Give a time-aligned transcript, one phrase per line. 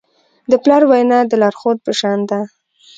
[0.51, 2.39] د پلار وینا د لارښود په شان ده.